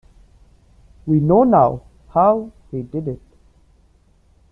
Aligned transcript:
We 1.05 1.19
know 1.19 1.43
now 1.43 1.83
how 2.11 2.51
he 2.71 2.81
did 2.81 3.07
it. 3.07 3.21